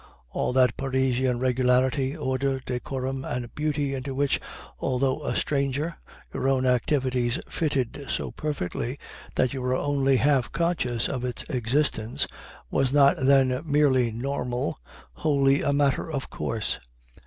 All 0.31 0.51
that 0.53 0.77
Parisian 0.77 1.37
regularity, 1.37 2.17
order, 2.17 2.59
decorum, 2.59 3.23
and 3.23 3.53
beauty 3.53 3.93
into 3.93 4.15
which, 4.15 4.41
although 4.79 5.23
a 5.23 5.35
stranger, 5.35 5.95
your 6.33 6.49
own 6.49 6.65
activities 6.65 7.39
fitted 7.47 8.07
so 8.09 8.31
perfectly 8.31 8.97
that 9.35 9.53
you 9.53 9.61
were 9.61 9.75
only 9.75 10.17
half 10.17 10.51
conscious 10.51 11.07
of 11.07 11.23
its 11.23 11.43
existence, 11.49 12.25
was 12.71 12.91
not, 12.91 13.15
then, 13.21 13.61
merely 13.63 14.09
normal, 14.09 14.79
wholly 15.13 15.61
a 15.61 15.71
matter 15.71 16.11
of 16.11 16.31
course. 16.31 16.79